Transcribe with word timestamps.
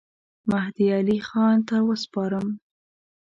مهدي 0.49 0.85
علي 0.97 1.17
خان 1.27 1.57
ته 1.67 1.75
وسپارم. 1.89 2.47